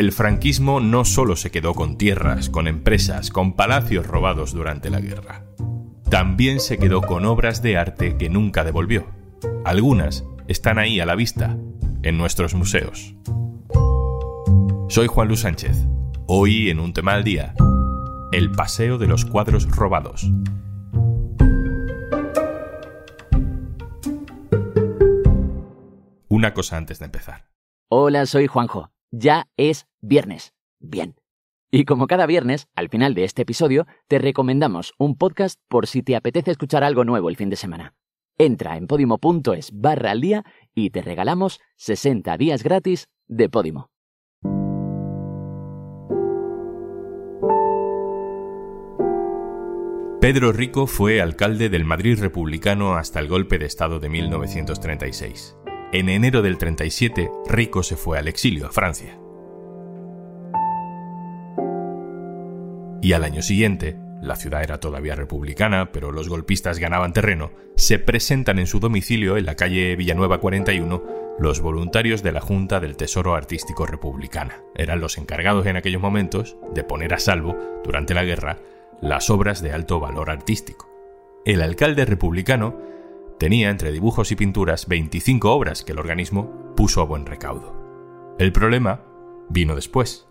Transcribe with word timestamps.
El 0.00 0.12
franquismo 0.12 0.80
no 0.80 1.04
solo 1.04 1.36
se 1.36 1.50
quedó 1.50 1.74
con 1.74 1.98
tierras, 1.98 2.48
con 2.48 2.66
empresas, 2.66 3.28
con 3.28 3.52
palacios 3.52 4.06
robados 4.06 4.54
durante 4.54 4.88
la 4.88 4.98
guerra. 4.98 5.44
También 6.08 6.58
se 6.60 6.78
quedó 6.78 7.02
con 7.02 7.26
obras 7.26 7.60
de 7.60 7.76
arte 7.76 8.16
que 8.16 8.30
nunca 8.30 8.64
devolvió. 8.64 9.08
Algunas 9.62 10.24
están 10.48 10.78
ahí 10.78 11.00
a 11.00 11.04
la 11.04 11.16
vista, 11.16 11.58
en 12.02 12.16
nuestros 12.16 12.54
museos. 12.54 13.14
Soy 14.88 15.06
Juan 15.06 15.28
Luis 15.28 15.40
Sánchez. 15.40 15.84
Hoy 16.26 16.70
en 16.70 16.80
un 16.80 16.94
tema 16.94 17.12
al 17.12 17.22
día, 17.22 17.54
el 18.32 18.52
paseo 18.52 18.96
de 18.96 19.06
los 19.06 19.26
cuadros 19.26 19.68
robados. 19.68 20.30
Una 26.30 26.54
cosa 26.54 26.78
antes 26.78 27.00
de 27.00 27.04
empezar. 27.04 27.50
Hola, 27.90 28.24
soy 28.24 28.46
Juanjo. 28.46 28.90
Ya 29.10 29.48
es 29.56 29.86
viernes. 30.00 30.54
Bien. 30.78 31.16
Y 31.72 31.84
como 31.84 32.06
cada 32.06 32.26
viernes, 32.26 32.68
al 32.74 32.88
final 32.88 33.14
de 33.14 33.24
este 33.24 33.42
episodio, 33.42 33.86
te 34.08 34.18
recomendamos 34.18 34.92
un 34.98 35.16
podcast 35.16 35.60
por 35.68 35.86
si 35.86 36.02
te 36.02 36.16
apetece 36.16 36.50
escuchar 36.50 36.82
algo 36.82 37.04
nuevo 37.04 37.28
el 37.28 37.36
fin 37.36 37.50
de 37.50 37.56
semana. 37.56 37.94
Entra 38.38 38.76
en 38.76 38.86
podimo.es 38.86 39.70
barra 39.72 40.12
al 40.12 40.20
día 40.20 40.44
y 40.74 40.90
te 40.90 41.02
regalamos 41.02 41.60
60 41.76 42.36
días 42.38 42.62
gratis 42.62 43.08
de 43.26 43.48
Podimo. 43.48 43.90
Pedro 50.20 50.52
Rico 50.52 50.86
fue 50.86 51.20
alcalde 51.20 51.70
del 51.70 51.84
Madrid 51.84 52.18
republicano 52.20 52.94
hasta 52.94 53.20
el 53.20 53.28
golpe 53.28 53.58
de 53.58 53.66
Estado 53.66 54.00
de 54.00 54.10
1936. 54.10 55.56
En 55.92 56.08
enero 56.08 56.40
del 56.40 56.56
37, 56.56 57.32
Rico 57.48 57.82
se 57.82 57.96
fue 57.96 58.16
al 58.16 58.28
exilio 58.28 58.66
a 58.66 58.70
Francia. 58.70 59.18
Y 63.02 63.12
al 63.12 63.24
año 63.24 63.42
siguiente, 63.42 63.96
la 64.22 64.36
ciudad 64.36 64.62
era 64.62 64.78
todavía 64.78 65.16
republicana, 65.16 65.90
pero 65.90 66.12
los 66.12 66.28
golpistas 66.28 66.78
ganaban 66.78 67.12
terreno, 67.12 67.50
se 67.74 67.98
presentan 67.98 68.60
en 68.60 68.68
su 68.68 68.78
domicilio 68.78 69.36
en 69.36 69.46
la 69.46 69.56
calle 69.56 69.96
Villanueva 69.96 70.38
41 70.38 71.02
los 71.40 71.60
voluntarios 71.60 72.22
de 72.22 72.30
la 72.30 72.40
Junta 72.40 72.78
del 72.78 72.96
Tesoro 72.96 73.34
Artístico 73.34 73.84
Republicana. 73.84 74.62
Eran 74.76 75.00
los 75.00 75.18
encargados 75.18 75.66
en 75.66 75.76
aquellos 75.76 76.02
momentos 76.02 76.56
de 76.72 76.84
poner 76.84 77.14
a 77.14 77.18
salvo, 77.18 77.58
durante 77.82 78.14
la 78.14 78.22
guerra, 78.22 78.58
las 79.00 79.28
obras 79.28 79.60
de 79.60 79.72
alto 79.72 79.98
valor 79.98 80.30
artístico. 80.30 80.88
El 81.44 81.62
alcalde 81.62 82.04
republicano 82.04 82.78
tenía 83.40 83.70
entre 83.70 83.90
dibujos 83.90 84.30
y 84.32 84.36
pinturas 84.36 84.86
25 84.86 85.50
obras 85.50 85.82
que 85.82 85.92
el 85.92 85.98
organismo 85.98 86.74
puso 86.76 87.00
a 87.00 87.06
buen 87.06 87.24
recaudo. 87.24 88.34
El 88.38 88.52
problema 88.52 89.02
vino 89.48 89.74
después. 89.74 90.28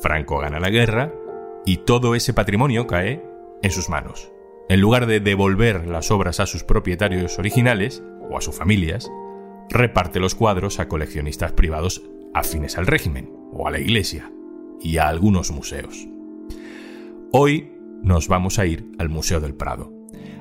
Franco 0.00 0.38
gana 0.38 0.58
la 0.58 0.70
guerra 0.70 1.12
y 1.66 1.76
todo 1.76 2.14
ese 2.14 2.32
patrimonio 2.32 2.86
cae 2.86 3.22
en 3.62 3.70
sus 3.70 3.90
manos. 3.90 4.32
En 4.70 4.80
lugar 4.80 5.04
de 5.04 5.20
devolver 5.20 5.86
las 5.86 6.10
obras 6.10 6.40
a 6.40 6.46
sus 6.46 6.64
propietarios 6.64 7.38
originales 7.38 8.02
o 8.30 8.38
a 8.38 8.40
sus 8.40 8.56
familias, 8.56 9.10
reparte 9.68 10.18
los 10.18 10.34
cuadros 10.34 10.80
a 10.80 10.88
coleccionistas 10.88 11.52
privados 11.52 12.02
afines 12.32 12.78
al 12.78 12.86
régimen 12.86 13.30
o 13.52 13.68
a 13.68 13.70
la 13.70 13.80
iglesia 13.80 14.32
y 14.80 14.96
a 14.96 15.08
algunos 15.08 15.50
museos. 15.50 16.08
Hoy 17.32 17.70
nos 18.02 18.28
vamos 18.28 18.58
a 18.58 18.64
ir 18.64 18.90
al 18.98 19.10
Museo 19.10 19.40
del 19.40 19.54
Prado. 19.54 19.92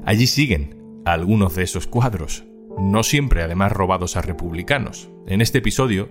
Allí 0.05 0.27
siguen 0.27 0.78
algunos 1.13 1.55
de 1.55 1.63
esos 1.63 1.87
cuadros, 1.87 2.45
no 2.77 3.03
siempre 3.03 3.43
además 3.43 3.71
robados 3.71 4.15
a 4.15 4.21
republicanos. 4.21 5.09
En 5.27 5.41
este 5.41 5.59
episodio 5.59 6.09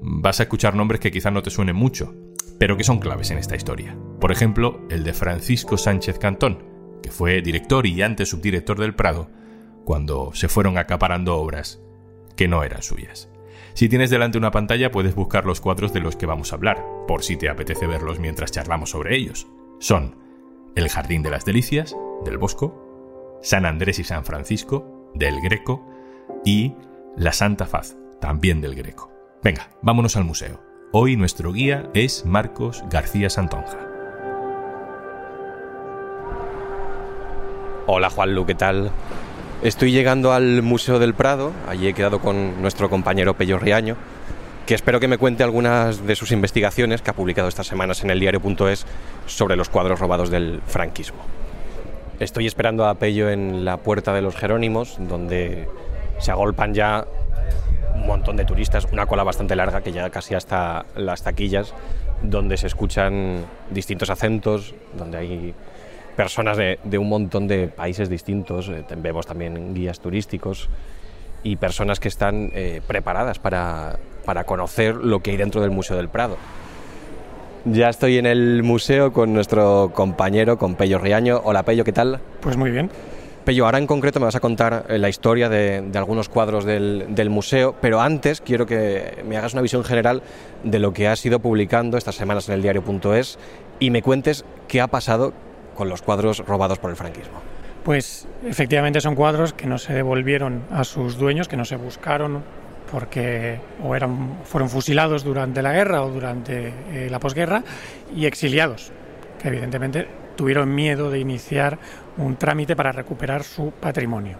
vas 0.00 0.40
a 0.40 0.44
escuchar 0.44 0.74
nombres 0.74 1.00
que 1.00 1.10
quizá 1.10 1.30
no 1.30 1.42
te 1.42 1.50
suenen 1.50 1.76
mucho, 1.76 2.14
pero 2.58 2.76
que 2.76 2.84
son 2.84 2.98
claves 2.98 3.30
en 3.30 3.38
esta 3.38 3.56
historia. 3.56 3.96
Por 4.20 4.32
ejemplo, 4.32 4.80
el 4.90 5.04
de 5.04 5.12
Francisco 5.12 5.76
Sánchez 5.76 6.18
Cantón, 6.18 6.64
que 7.02 7.10
fue 7.10 7.42
director 7.42 7.86
y 7.86 8.02
antes 8.02 8.30
subdirector 8.30 8.78
del 8.78 8.94
Prado, 8.94 9.30
cuando 9.84 10.32
se 10.34 10.48
fueron 10.48 10.78
acaparando 10.78 11.36
obras 11.36 11.80
que 12.36 12.48
no 12.48 12.64
eran 12.64 12.82
suyas. 12.82 13.28
Si 13.74 13.88
tienes 13.88 14.10
delante 14.10 14.38
una 14.38 14.50
pantalla 14.50 14.90
puedes 14.90 15.14
buscar 15.14 15.44
los 15.44 15.60
cuadros 15.60 15.92
de 15.92 16.00
los 16.00 16.16
que 16.16 16.26
vamos 16.26 16.52
a 16.52 16.56
hablar, 16.56 16.82
por 17.06 17.22
si 17.22 17.36
te 17.36 17.48
apetece 17.48 17.86
verlos 17.86 18.18
mientras 18.18 18.50
charlamos 18.50 18.90
sobre 18.90 19.16
ellos. 19.16 19.46
Son 19.78 20.16
el 20.74 20.88
Jardín 20.88 21.22
de 21.22 21.30
las 21.30 21.44
Delicias, 21.44 21.96
del 22.24 22.38
Bosco, 22.38 22.85
San 23.42 23.66
Andrés 23.66 23.98
y 23.98 24.04
San 24.04 24.24
Francisco, 24.24 25.10
del 25.14 25.40
Greco, 25.40 25.86
y 26.44 26.74
la 27.16 27.32
Santa 27.32 27.66
Faz, 27.66 27.96
también 28.20 28.60
del 28.60 28.74
Greco. 28.74 29.12
Venga, 29.42 29.70
vámonos 29.82 30.16
al 30.16 30.24
museo. 30.24 30.60
Hoy 30.92 31.16
nuestro 31.16 31.52
guía 31.52 31.90
es 31.94 32.24
Marcos 32.24 32.84
García 32.90 33.30
Santonja. 33.30 33.78
Hola 37.86 38.10
Juanlu, 38.10 38.46
¿qué 38.46 38.54
tal? 38.54 38.90
Estoy 39.62 39.92
llegando 39.92 40.32
al 40.32 40.62
Museo 40.62 40.98
del 40.98 41.14
Prado, 41.14 41.52
allí 41.68 41.88
he 41.88 41.94
quedado 41.94 42.20
con 42.20 42.60
nuestro 42.60 42.90
compañero 42.90 43.34
Pello 43.34 43.58
Riaño, 43.58 43.96
que 44.66 44.74
espero 44.74 45.00
que 45.00 45.08
me 45.08 45.18
cuente 45.18 45.44
algunas 45.44 46.06
de 46.06 46.16
sus 46.16 46.32
investigaciones 46.32 47.00
que 47.00 47.10
ha 47.10 47.16
publicado 47.16 47.48
estas 47.48 47.68
semanas 47.68 48.02
en 48.02 48.10
el 48.10 48.20
diario.es 48.20 48.84
sobre 49.26 49.56
los 49.56 49.68
cuadros 49.68 50.00
robados 50.00 50.30
del 50.30 50.60
franquismo. 50.66 51.18
Estoy 52.18 52.46
esperando 52.46 52.86
a 52.86 52.94
Pello 52.94 53.28
en 53.28 53.66
la 53.66 53.76
Puerta 53.76 54.14
de 54.14 54.22
los 54.22 54.34
Jerónimos, 54.36 54.96
donde 54.98 55.68
se 56.18 56.30
agolpan 56.30 56.72
ya 56.72 57.06
un 57.94 58.06
montón 58.06 58.36
de 58.38 58.46
turistas, 58.46 58.86
una 58.90 59.04
cola 59.04 59.22
bastante 59.22 59.54
larga 59.54 59.82
que 59.82 59.92
llega 59.92 60.08
casi 60.08 60.34
hasta 60.34 60.86
las 60.96 61.22
taquillas, 61.22 61.74
donde 62.22 62.56
se 62.56 62.68
escuchan 62.68 63.44
distintos 63.70 64.08
acentos, 64.08 64.74
donde 64.96 65.18
hay 65.18 65.54
personas 66.16 66.56
de, 66.56 66.78
un 66.98 67.08
montón 67.10 67.48
de 67.48 67.68
países 67.68 68.08
distintos, 68.08 68.70
eh, 68.70 68.82
vemos 68.96 69.26
también 69.26 69.74
guías 69.74 70.00
turísticos 70.00 70.70
y 71.42 71.56
personas 71.56 72.00
que 72.00 72.08
están 72.08 72.50
eh, 72.54 72.80
preparadas 72.86 73.38
para, 73.38 73.98
para 74.24 74.44
conocer 74.44 74.96
lo 74.96 75.20
que 75.20 75.32
hay 75.32 75.36
dentro 75.36 75.60
del 75.60 75.70
Museo 75.70 75.98
del 75.98 76.08
Prado. 76.08 76.38
Ya 77.68 77.88
estoy 77.88 78.16
en 78.18 78.26
el 78.26 78.62
museo 78.62 79.12
con 79.12 79.34
nuestro 79.34 79.90
compañero, 79.92 80.56
con 80.56 80.76
Pello 80.76 81.00
Riaño. 81.00 81.40
Hola 81.42 81.64
Pello, 81.64 81.82
¿qué 81.82 81.92
tal? 81.92 82.20
Pues 82.40 82.56
muy 82.56 82.70
bien. 82.70 82.88
Pello, 83.44 83.64
ahora 83.64 83.78
en 83.78 83.88
concreto 83.88 84.20
me 84.20 84.26
vas 84.26 84.36
a 84.36 84.40
contar 84.40 84.86
eh, 84.88 84.98
la 84.98 85.08
historia 85.08 85.48
de, 85.48 85.84
algunos 85.96 86.28
cuadros 86.28 86.64
del, 86.64 87.06
del, 87.08 87.28
museo, 87.28 87.74
pero 87.80 88.00
antes 88.00 88.40
quiero 88.40 88.66
que 88.66 89.24
me 89.26 89.36
hagas 89.36 89.52
una 89.52 89.62
visión 89.62 89.82
general 89.82 90.22
de 90.62 90.78
lo 90.78 90.92
que 90.92 91.08
has 91.08 91.26
ido 91.26 91.40
publicando 91.40 91.98
estas 91.98 92.14
semanas 92.14 92.48
en 92.48 92.54
el 92.54 92.62
diario.es 92.62 93.36
y 93.80 93.90
me 93.90 94.00
cuentes 94.00 94.44
qué 94.68 94.80
ha 94.80 94.86
pasado 94.86 95.32
con 95.74 95.88
los 95.88 96.02
cuadros 96.02 96.46
robados 96.46 96.78
por 96.78 96.90
el 96.90 96.96
franquismo. 96.96 97.40
Pues 97.82 98.28
efectivamente 98.44 99.00
son 99.00 99.16
cuadros 99.16 99.52
que 99.52 99.66
no 99.66 99.78
se 99.78 99.92
devolvieron 99.92 100.62
a 100.70 100.84
sus 100.84 101.18
dueños, 101.18 101.48
que 101.48 101.56
no 101.56 101.64
se 101.64 101.74
buscaron 101.74 102.44
porque 102.90 103.58
o 103.82 103.94
eran, 103.94 104.38
fueron 104.44 104.68
fusilados 104.70 105.24
durante 105.24 105.62
la 105.62 105.72
guerra 105.72 106.02
o 106.02 106.10
durante 106.10 106.72
eh, 106.92 107.08
la 107.10 107.18
posguerra 107.18 107.62
y 108.14 108.26
exiliados, 108.26 108.92
que 109.40 109.48
evidentemente 109.48 110.06
tuvieron 110.36 110.74
miedo 110.74 111.10
de 111.10 111.18
iniciar 111.18 111.78
un 112.18 112.36
trámite 112.36 112.76
para 112.76 112.92
recuperar 112.92 113.42
su 113.42 113.72
patrimonio. 113.72 114.36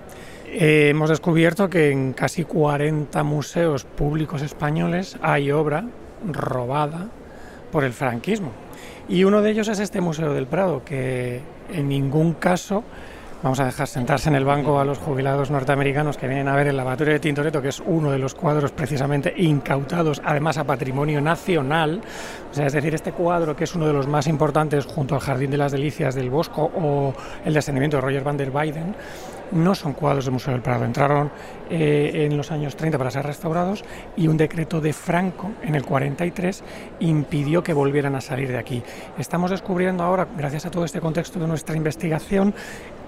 Eh, 0.46 0.88
hemos 0.90 1.10
descubierto 1.10 1.68
que 1.68 1.90
en 1.90 2.12
casi 2.12 2.44
40 2.44 3.22
museos 3.24 3.84
públicos 3.84 4.42
españoles 4.42 5.18
hay 5.20 5.50
obra 5.50 5.84
robada 6.24 7.08
por 7.72 7.84
el 7.84 7.92
franquismo. 7.92 8.52
Y 9.08 9.24
uno 9.24 9.42
de 9.42 9.50
ellos 9.50 9.68
es 9.68 9.80
este 9.80 10.00
Museo 10.00 10.32
del 10.32 10.46
Prado, 10.46 10.82
que 10.84 11.40
en 11.72 11.88
ningún 11.88 12.34
caso 12.34 12.84
Vamos 13.46 13.60
a 13.60 13.66
dejar 13.66 13.86
sentarse 13.86 14.28
en 14.28 14.34
el 14.34 14.44
banco 14.44 14.80
a 14.80 14.84
los 14.84 14.98
jubilados 14.98 15.52
norteamericanos 15.52 16.16
que 16.16 16.26
vienen 16.26 16.48
a 16.48 16.56
ver 16.56 16.66
el 16.66 16.76
lavatorio 16.76 17.12
de 17.12 17.20
Tintoretto, 17.20 17.62
que 17.62 17.68
es 17.68 17.78
uno 17.78 18.10
de 18.10 18.18
los 18.18 18.34
cuadros 18.34 18.72
precisamente 18.72 19.32
incautados, 19.36 20.20
además 20.24 20.58
a 20.58 20.64
patrimonio 20.64 21.20
nacional. 21.20 22.00
O 22.50 22.52
sea, 22.52 22.66
es 22.66 22.72
decir, 22.72 22.92
este 22.96 23.12
cuadro, 23.12 23.54
que 23.54 23.62
es 23.62 23.72
uno 23.76 23.86
de 23.86 23.92
los 23.92 24.08
más 24.08 24.26
importantes 24.26 24.84
junto 24.84 25.14
al 25.14 25.20
Jardín 25.20 25.52
de 25.52 25.58
las 25.58 25.70
Delicias 25.70 26.16
del 26.16 26.28
Bosco 26.28 26.72
o 26.74 27.14
el 27.44 27.54
descendimiento 27.54 27.98
de 27.98 28.00
Roger 28.00 28.24
van 28.24 28.36
der 28.36 28.50
Weyden, 28.50 28.96
no 29.52 29.76
son 29.76 29.92
cuadros 29.92 30.24
del 30.24 30.32
Museo 30.32 30.52
del 30.52 30.62
Prado. 30.62 30.84
Entraron 30.84 31.30
eh, 31.70 32.26
en 32.28 32.36
los 32.36 32.50
años 32.50 32.74
30 32.74 32.98
para 32.98 33.12
ser 33.12 33.26
restaurados 33.26 33.84
y 34.16 34.26
un 34.26 34.36
decreto 34.36 34.80
de 34.80 34.92
Franco 34.92 35.52
en 35.62 35.76
el 35.76 35.84
43 35.84 36.64
impidió 36.98 37.62
que 37.62 37.72
volvieran 37.72 38.16
a 38.16 38.20
salir 38.20 38.48
de 38.48 38.58
aquí. 38.58 38.82
Estamos 39.18 39.52
descubriendo 39.52 40.02
ahora, 40.02 40.26
gracias 40.36 40.66
a 40.66 40.70
todo 40.72 40.84
este 40.84 41.00
contexto 41.00 41.38
de 41.38 41.46
nuestra 41.46 41.76
investigación, 41.76 42.54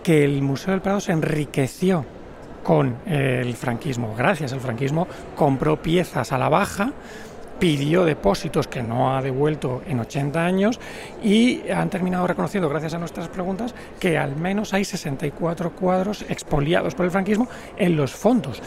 que 0.09 0.25
el 0.25 0.41
Museo 0.41 0.71
del 0.71 0.81
Prado 0.81 1.01
se 1.01 1.13
enriqueció 1.13 2.03
con 2.65 2.97
el 3.05 3.53
franquismo. 3.57 4.15
Gracias 4.17 4.55
al 4.55 4.61
franquismo 4.61 5.07
compró 5.37 5.83
piezas 5.83 6.33
a 6.33 6.39
la 6.39 6.49
baja, 6.49 6.95
pidió 7.59 8.07
depósitos 8.07 8.69
que 8.69 8.83
no 8.83 9.15
ha 9.15 9.21
devuelto 9.21 9.83
en 9.87 10.01
80 10.01 10.43
años 10.43 10.81
y 11.23 11.61
han 11.69 11.91
terminado 11.91 12.27
reconociendo, 12.27 12.71
gracias 12.71 12.95
a 12.95 12.99
nuestras 12.99 13.29
preguntas, 13.29 13.75
que 14.01 14.17
al 14.17 14.35
menos 14.35 14.73
hay 14.73 14.87
64 14.87 15.73
cuadros 15.73 16.25
expoliados 16.31 16.95
por 16.95 17.05
el 17.05 17.11
franquismo 17.11 17.47
en 17.77 17.95
los 17.95 18.15
fondos. 18.15 18.63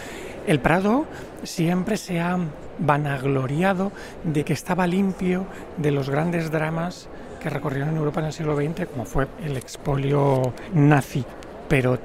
El 0.45 0.59
Prado 0.59 1.07
siempre 1.41 1.97
se 1.97 2.19
ha 2.19 2.37
vanagloriado 2.77 3.91
de 4.23 4.45
que 4.45 4.53
estaba 4.53 4.85
limpio 4.85 5.47
de 5.77 5.89
los 5.89 6.07
grandes 6.07 6.51
dramas 6.51 7.09
que 7.41 7.49
recorrieron 7.49 7.89
en 7.89 7.97
Europa 7.97 8.21
en 8.21 8.27
el 8.27 8.33
siglo 8.33 8.55
XX, 8.55 8.87
como 8.87 9.05
fue 9.05 9.27
el 9.43 9.57
expolio 9.57 10.53
nazi. 10.73 11.25
Pero 11.67 11.97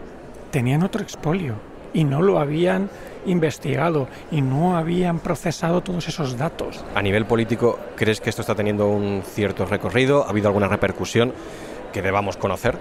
tenían 0.50 0.82
otro 0.82 1.02
expolio 1.02 1.54
y 1.92 2.04
no 2.04 2.22
lo 2.22 2.38
habían 2.38 2.88
investigado 3.26 4.08
y 4.30 4.40
no 4.40 4.76
habían 4.76 5.18
procesado 5.18 5.82
todos 5.82 6.08
esos 6.08 6.36
datos. 6.36 6.84
A 6.94 7.02
nivel 7.02 7.26
político, 7.26 7.78
¿crees 7.96 8.20
que 8.20 8.30
esto 8.30 8.42
está 8.42 8.54
teniendo 8.54 8.88
un 8.88 9.22
cierto 9.24 9.66
recorrido? 9.66 10.24
¿Ha 10.24 10.30
habido 10.30 10.48
alguna 10.48 10.68
repercusión 10.68 11.32
que 11.92 12.02
debamos 12.02 12.36
conocer? 12.36 12.78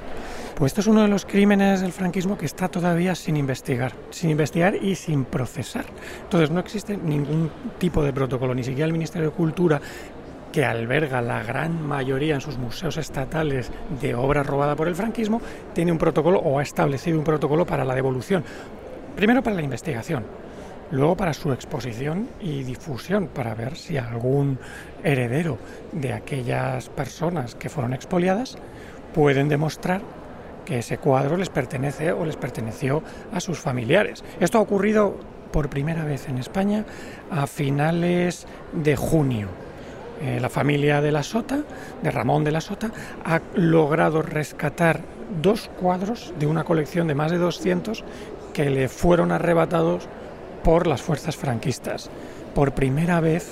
Pues 0.56 0.72
esto 0.72 0.82
es 0.82 0.88
uno 0.88 1.02
de 1.02 1.10
los 1.10 1.26
crímenes 1.26 1.82
del 1.82 1.92
franquismo 1.92 2.38
que 2.38 2.46
está 2.46 2.70
todavía 2.70 3.14
sin 3.14 3.36
investigar, 3.36 3.92
sin 4.10 4.30
investigar 4.30 4.76
y 4.76 4.96
sin 4.96 5.26
procesar. 5.26 5.84
Entonces 6.24 6.50
no 6.50 6.62
existe 6.62 6.96
ningún 6.96 7.52
tipo 7.78 8.02
de 8.02 8.14
protocolo, 8.14 8.56
ni 8.56 8.64
siquiera 8.64 8.86
el 8.86 8.94
Ministerio 8.94 9.32
de 9.32 9.36
Cultura 9.36 9.82
que 10.56 10.64
alberga 10.64 11.22
la 11.22 11.44
gran 11.44 11.86
mayoría 11.86 12.36
en 12.36 12.40
sus 12.40 12.58
museos 12.58 12.96
estatales 12.96 13.70
de 14.00 14.16
obra 14.16 14.42
robada 14.42 14.74
por 14.74 14.88
el 14.88 14.96
franquismo, 14.96 15.42
tiene 15.74 15.92
un 15.92 15.98
protocolo 15.98 16.40
o 16.40 16.60
ha 16.60 16.64
establecido 16.64 17.18
un 17.18 17.26
protocolo 17.26 17.66
para 17.66 17.84
la 17.84 17.94
devolución. 17.94 18.42
Primero 19.18 19.44
para 19.44 19.58
la 19.58 19.64
investigación, 19.64 20.24
luego 20.92 21.18
para 21.18 21.34
su 21.34 21.52
exposición 21.52 22.30
y 22.40 22.64
difusión, 22.64 23.28
para 23.28 23.54
ver 23.54 23.76
si 23.76 23.98
algún 23.98 24.58
heredero 25.04 25.58
de 25.92 26.14
aquellas 26.14 26.88
personas 26.88 27.56
que 27.56 27.68
fueron 27.68 27.94
expoliadas 27.94 28.58
pueden 29.14 29.50
demostrar 29.50 30.04
que 30.64 30.80
ese 30.80 31.00
cuadro 31.00 31.36
les 31.36 31.50
pertenece 31.50 32.14
o 32.14 32.24
les 32.24 32.38
perteneció 32.38 33.04
a 33.34 33.42
sus 33.42 33.60
familiares. 33.60 34.24
Esto 34.40 34.60
ha 34.60 34.62
ocurrido 34.62 35.18
por 35.52 35.70
primera 35.70 36.06
vez 36.06 36.30
en 36.30 36.38
España 36.38 36.86
a 37.30 37.46
finales 37.46 38.48
de 38.72 38.96
junio. 38.96 39.50
Eh, 40.22 40.40
la 40.40 40.50
familia 40.50 41.02
de 41.02 41.12
la 41.12 41.24
Sota, 41.24 41.60
de 42.02 42.12
Ramón 42.12 42.44
de 42.44 42.52
la 42.52 42.62
Sota, 42.62 42.92
ha 43.24 43.42
logrado 43.56 44.22
rescatar 44.22 45.02
dos 45.42 45.70
cuadros 45.80 46.34
de 46.40 46.48
una 46.48 46.64
colección 46.64 47.08
de 47.08 47.16
más 47.16 47.32
de 47.32 47.38
200 47.38 48.04
que 48.54 48.70
le 48.70 48.88
fueron 48.88 49.32
arrebatados 49.32 50.08
por 50.64 50.88
las 50.88 51.02
fuerzas 51.02 51.36
franquistas. 51.36 52.10
Por 52.54 52.74
primera 52.74 53.20
vez 53.20 53.52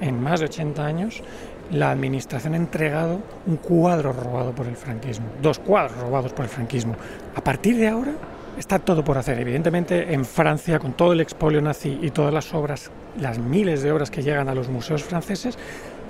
en 0.00 0.20
más 0.20 0.40
de 0.40 0.46
80 0.46 0.84
años, 0.84 1.22
la 1.70 1.92
administración 1.92 2.54
ha 2.54 2.56
entregado 2.56 3.20
un 3.46 3.56
cuadro 3.56 4.12
robado 4.12 4.52
por 4.52 4.66
el 4.66 4.76
franquismo, 4.76 5.26
dos 5.40 5.60
cuadros 5.60 5.96
robados 5.98 6.32
por 6.32 6.44
el 6.44 6.50
franquismo. 6.50 6.96
A 7.36 7.44
partir 7.44 7.76
de 7.76 7.88
ahora 7.88 8.12
está 8.58 8.78
todo 8.78 9.04
por 9.04 9.16
hacer. 9.18 9.38
Evidentemente 9.38 10.12
en 10.12 10.24
Francia, 10.24 10.78
con 10.78 10.92
todo 10.94 11.12
el 11.12 11.20
expolio 11.20 11.60
nazi 11.60 11.98
y 12.02 12.10
todas 12.10 12.34
las 12.34 12.52
obras, 12.52 12.90
las 13.18 13.38
miles 13.38 13.82
de 13.82 13.92
obras 13.92 14.10
que 14.10 14.22
llegan 14.22 14.48
a 14.48 14.54
los 14.54 14.68
museos 14.68 15.04
franceses, 15.04 15.56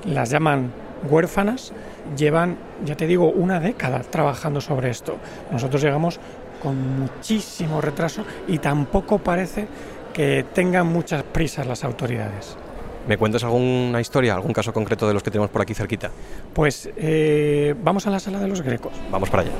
las 0.05 0.31
llaman 0.31 0.73
huérfanas, 1.09 1.73
llevan, 2.17 2.57
ya 2.85 2.97
te 2.97 3.07
digo, 3.07 3.31
una 3.31 3.61
década 3.61 4.01
trabajando 4.01 4.61
sobre 4.61 4.91
esto. 4.91 5.17
Nosotros 5.51 5.83
llegamos 5.83 6.21
con 6.63 7.01
muchísimo 7.01 7.81
retraso 7.81 8.25
y 8.49 8.59
tampoco 8.59 9.19
parece 9.19 9.67
que 10.13 10.45
tengan 10.53 10.87
muchas 10.87 11.23
prisas 11.23 11.67
las 11.67 11.85
autoridades. 11.85 12.57
¿Me 13.09 13.17
cuentas 13.17 13.43
alguna 13.45 14.01
historia, 14.01 14.35
algún 14.35 14.53
caso 14.53 14.73
concreto 14.73 15.09
de 15.09 15.15
los 15.15 15.23
que 15.23 15.31
tenemos 15.31 15.51
por 15.51 15.63
aquí 15.63 15.75
cerquita? 15.75 16.11
Pues 16.53 16.91
eh, 16.97 17.75
vamos 17.83 18.07
a 18.07 18.11
la 18.11 18.21
sala 18.21 18.39
de 18.39 18.49
los 18.49 18.61
grecos. 18.61 18.93
Vamos 19.11 19.31
para 19.31 19.43
allá. 19.45 19.53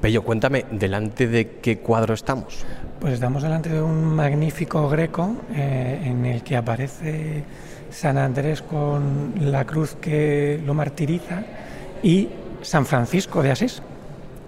Pello, 0.00 0.22
cuéntame, 0.22 0.66
¿delante 0.72 1.28
de 1.28 1.60
qué 1.60 1.78
cuadro 1.78 2.12
estamos? 2.14 2.64
Pues 3.02 3.14
estamos 3.14 3.42
delante 3.42 3.68
de 3.68 3.82
un 3.82 4.14
magnífico 4.14 4.88
greco 4.88 5.34
eh, 5.52 6.02
en 6.04 6.24
el 6.24 6.44
que 6.44 6.56
aparece 6.56 7.42
San 7.90 8.16
Andrés 8.16 8.62
con 8.62 9.34
la 9.40 9.64
cruz 9.64 9.96
que 10.00 10.62
lo 10.64 10.72
martiriza 10.72 11.42
y 12.00 12.28
San 12.60 12.86
Francisco 12.86 13.42
de 13.42 13.50
Asís. 13.50 13.82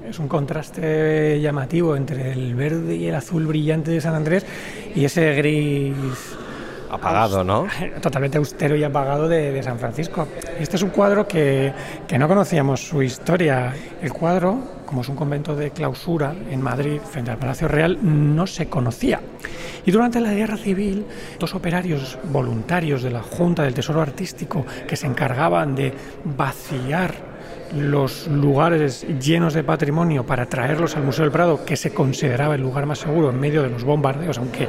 Es 0.08 0.20
un 0.20 0.28
contraste 0.28 1.40
llamativo 1.40 1.96
entre 1.96 2.30
el 2.30 2.54
verde 2.54 2.94
y 2.94 3.08
el 3.08 3.16
azul 3.16 3.44
brillante 3.44 3.90
de 3.90 4.00
San 4.00 4.14
Andrés 4.14 4.46
y 4.94 5.04
ese 5.04 5.34
gris 5.34 5.96
apagado, 6.94 7.44
¿no? 7.44 7.66
Totalmente 8.00 8.38
austero 8.38 8.76
y 8.76 8.84
apagado 8.84 9.28
de, 9.28 9.62
San 9.62 9.78
Francisco. 9.78 10.28
Este 10.58 10.76
es 10.76 10.82
un 10.82 10.90
cuadro 10.90 11.26
que, 11.26 11.72
que, 12.06 12.18
no 12.18 12.28
conocíamos 12.28 12.80
su 12.86 13.02
historia. 13.02 13.74
El 14.00 14.12
cuadro, 14.12 14.58
como 14.86 15.02
es 15.02 15.08
un 15.08 15.16
convento 15.16 15.56
de 15.56 15.70
clausura 15.70 16.34
en 16.50 16.60
Madrid, 16.60 17.00
frente 17.00 17.30
al 17.30 17.38
Palacio 17.38 17.68
Real, 17.68 17.98
no 18.02 18.46
se 18.46 18.68
conocía. 18.68 19.20
Y 19.86 19.90
durante 19.90 20.20
la 20.20 20.32
Guerra 20.32 20.56
Civil, 20.56 21.04
dos 21.38 21.54
operarios 21.54 22.18
voluntarios 22.24 23.02
de 23.02 23.10
la 23.10 23.22
Junta 23.22 23.62
del 23.62 23.74
Tesoro 23.74 24.00
Artístico 24.00 24.64
que 24.88 24.96
se 24.96 25.06
encargaban 25.06 25.74
de 25.74 25.92
vaciar 26.24 27.34
los 27.76 28.28
lugares 28.28 29.06
llenos 29.20 29.52
de 29.52 29.64
patrimonio 29.64 30.24
para 30.24 30.46
traerlos 30.46 30.96
al 30.96 31.02
Museo 31.02 31.24
del 31.24 31.32
Prado, 31.32 31.64
que 31.64 31.76
se 31.76 31.92
consideraba 31.92 32.54
el 32.54 32.62
lugar 32.62 32.86
más 32.86 32.98
seguro 32.98 33.30
en 33.30 33.40
medio 33.40 33.62
de 33.62 33.70
los 33.70 33.84
bombardeos, 33.84 34.38
aunque 34.38 34.68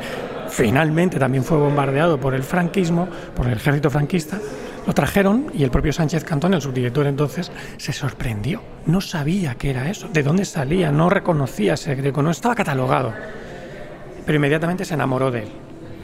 finalmente 0.55 1.19
también 1.19 1.43
fue 1.43 1.57
bombardeado 1.57 2.17
por 2.17 2.33
el 2.33 2.43
franquismo, 2.43 3.09
por 3.35 3.45
el 3.47 3.53
ejército 3.53 3.89
franquista, 3.89 4.39
lo 4.87 4.93
trajeron 4.93 5.47
y 5.53 5.63
el 5.63 5.69
propio 5.69 5.91
Sánchez 5.91 6.23
Cantón, 6.23 6.53
el 6.53 6.61
subdirector 6.61 7.07
entonces, 7.07 7.51
se 7.77 7.91
sorprendió. 7.91 8.61
No 8.85 9.01
sabía 9.01 9.55
qué 9.55 9.71
era 9.71 9.89
eso, 9.89 10.07
de 10.07 10.23
dónde 10.23 10.45
salía, 10.45 10.93
no 10.93 11.09
reconocía 11.09 11.73
ese 11.73 11.95
greco, 11.95 12.21
no 12.21 12.31
estaba 12.31 12.55
catalogado. 12.55 13.13
Pero 14.25 14.37
inmediatamente 14.37 14.85
se 14.85 14.93
enamoró 14.93 15.29
de 15.29 15.43
él 15.43 15.51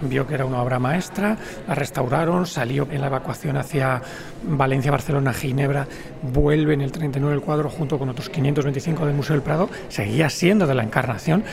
vio 0.02 0.28
que 0.28 0.34
era 0.34 0.46
una 0.46 0.62
obra 0.62 0.80
maestra, 0.80 1.38
la 1.68 1.76
restauraron, 1.76 2.46
salió 2.46 2.88
en 2.92 3.02
la 3.02 3.08
evacuación 3.08 3.58
hacia 3.58 4.02
Valencia, 4.44 4.92
Barcelona, 4.92 5.34
Ginebra, 5.34 5.88
vuelve 6.22 6.74
en 6.74 6.82
el 6.82 6.92
39 6.92 7.36
el 7.36 7.42
cuadro 7.42 7.70
junto 7.70 8.00
con 8.00 8.10
otros 8.10 8.30
525 8.30 9.06
del 9.06 9.16
Museo 9.16 9.36
del 9.36 9.44
Prado, 9.44 9.70
seguía 9.90 10.30
siendo 10.30 10.68
de 10.68 10.76
la 10.76 10.84
Encarnación 10.84 11.44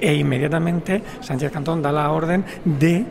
e 0.00 0.14
inmediatamente 0.14 1.02
Sánchez 1.20 1.52
Cantón 1.52 1.82
da 1.82 1.92
la 1.92 2.10
orden 2.10 2.44
de 2.64 3.06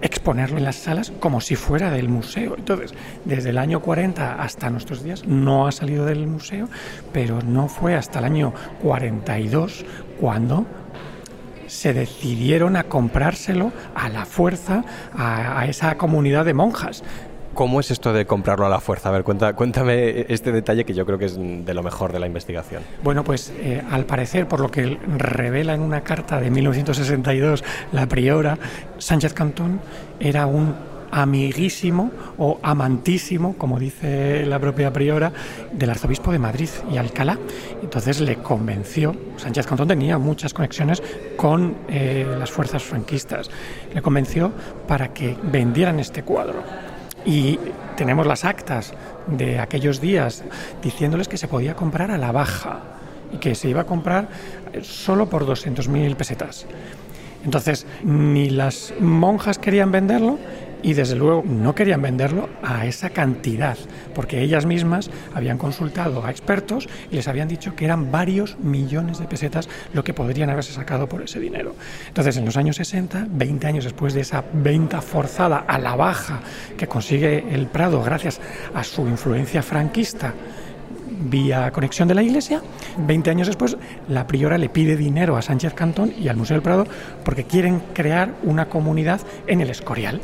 exponerlo 0.00 0.58
en 0.58 0.64
las 0.64 0.76
salas 0.76 1.12
como 1.18 1.40
si 1.40 1.56
fuera 1.56 1.90
del 1.90 2.08
museo. 2.08 2.54
Entonces, 2.56 2.92
desde 3.24 3.50
el 3.50 3.58
año 3.58 3.80
40 3.80 4.42
hasta 4.42 4.68
nuestros 4.68 5.02
días 5.02 5.26
no 5.26 5.66
ha 5.66 5.72
salido 5.72 6.04
del 6.04 6.26
museo, 6.26 6.68
pero 7.12 7.40
no 7.42 7.68
fue 7.68 7.94
hasta 7.94 8.18
el 8.18 8.26
año 8.26 8.52
42 8.82 9.84
cuando 10.20 10.66
se 11.66 11.92
decidieron 11.94 12.76
a 12.76 12.84
comprárselo 12.84 13.72
a 13.94 14.08
la 14.08 14.26
fuerza 14.26 14.84
a, 15.16 15.66
esa 15.66 15.96
comunidad 15.96 16.44
de 16.44 16.54
monjas. 16.54 17.02
¿Cómo 17.54 17.80
es 17.80 17.90
esto 17.90 18.12
de 18.12 18.26
comprarlo 18.26 18.66
a 18.66 18.68
la 18.68 18.80
fuerza? 18.80 19.08
A 19.08 19.12
ver, 19.12 19.24
cuéntame 19.24 20.26
este 20.28 20.52
detalle 20.52 20.84
que 20.84 20.92
yo 20.92 21.06
creo 21.06 21.18
que 21.18 21.26
es 21.26 21.38
de 21.38 21.74
lo 21.74 21.82
mejor 21.82 22.12
de 22.12 22.18
la 22.18 22.26
investigación. 22.26 22.82
Bueno, 23.02 23.24
pues 23.24 23.52
eh, 23.58 23.82
al 23.90 24.04
parecer, 24.04 24.48
por 24.48 24.60
lo 24.60 24.70
que 24.70 24.98
revela 25.16 25.74
en 25.74 25.80
una 25.80 26.02
carta 26.02 26.40
de 26.40 26.50
1962 26.50 27.64
la 27.92 28.06
priora, 28.06 28.58
Sánchez 28.98 29.32
Cantón 29.34 29.80
era 30.18 30.46
un 30.46 30.74
amiguísimo 31.14 32.10
o 32.38 32.58
amantísimo, 32.60 33.56
como 33.56 33.78
dice 33.78 34.44
la 34.46 34.58
propia 34.58 34.92
priora, 34.92 35.32
del 35.72 35.90
arzobispo 35.90 36.32
de 36.32 36.40
Madrid 36.40 36.68
y 36.92 36.96
Alcalá. 36.96 37.38
Entonces 37.82 38.20
le 38.20 38.36
convenció, 38.36 39.14
Sánchez 39.36 39.66
Cantón 39.66 39.88
tenía 39.88 40.18
muchas 40.18 40.52
conexiones 40.52 41.02
con 41.36 41.76
eh, 41.88 42.26
las 42.36 42.50
fuerzas 42.50 42.82
franquistas, 42.82 43.48
le 43.94 44.02
convenció 44.02 44.50
para 44.88 45.14
que 45.14 45.36
vendieran 45.44 46.00
este 46.00 46.24
cuadro. 46.24 46.64
Y 47.26 47.58
tenemos 47.96 48.26
las 48.26 48.44
actas 48.44 48.92
de 49.26 49.58
aquellos 49.58 50.00
días 50.00 50.44
diciéndoles 50.82 51.28
que 51.28 51.38
se 51.38 51.48
podía 51.48 51.74
comprar 51.74 52.10
a 52.10 52.18
la 52.18 52.32
baja 52.32 52.80
y 53.32 53.38
que 53.38 53.54
se 53.54 53.68
iba 53.68 53.82
a 53.82 53.86
comprar 53.86 54.28
solo 54.82 55.28
por 55.28 55.46
200.000 55.46 56.14
pesetas. 56.16 56.66
Entonces, 57.44 57.86
ni 58.02 58.48
las 58.48 58.94
monjas 59.00 59.58
querían 59.58 59.92
venderlo, 59.92 60.38
y 60.84 60.92
desde 60.92 61.16
luego 61.16 61.42
no 61.44 61.74
querían 61.74 62.02
venderlo 62.02 62.48
a 62.62 62.86
esa 62.86 63.10
cantidad, 63.10 63.76
porque 64.14 64.42
ellas 64.42 64.66
mismas 64.66 65.10
habían 65.34 65.56
consultado 65.56 66.24
a 66.24 66.30
expertos 66.30 66.88
y 67.10 67.16
les 67.16 67.26
habían 67.26 67.48
dicho 67.48 67.74
que 67.74 67.86
eran 67.86 68.12
varios 68.12 68.58
millones 68.58 69.18
de 69.18 69.26
pesetas 69.26 69.68
lo 69.94 70.04
que 70.04 70.12
podrían 70.12 70.50
haberse 70.50 70.72
sacado 70.72 71.08
por 71.08 71.22
ese 71.22 71.40
dinero. 71.40 71.74
Entonces, 72.06 72.36
en 72.36 72.44
los 72.44 72.58
años 72.58 72.76
60, 72.76 73.28
20 73.30 73.66
años 73.66 73.84
después 73.84 74.12
de 74.12 74.20
esa 74.20 74.44
venta 74.52 75.00
forzada 75.00 75.64
a 75.66 75.78
la 75.78 75.96
baja 75.96 76.40
que 76.76 76.86
consigue 76.86 77.44
el 77.50 77.66
Prado 77.66 78.02
gracias 78.02 78.40
a 78.74 78.84
su 78.84 79.08
influencia 79.08 79.62
franquista, 79.62 80.34
vía 81.08 81.70
conexión 81.70 82.08
de 82.08 82.14
la 82.14 82.22
iglesia. 82.22 82.62
20 82.98 83.30
años 83.30 83.46
después, 83.46 83.78
la 84.08 84.26
priora 84.26 84.58
le 84.58 84.68
pide 84.68 84.96
dinero 84.96 85.36
a 85.36 85.42
Sánchez 85.42 85.72
Cantón 85.72 86.12
y 86.18 86.28
al 86.28 86.36
Museo 86.36 86.56
del 86.56 86.62
Prado 86.62 86.86
porque 87.24 87.44
quieren 87.44 87.80
crear 87.94 88.34
una 88.42 88.68
comunidad 88.68 89.22
en 89.46 89.62
el 89.62 89.70
Escorial. 89.70 90.20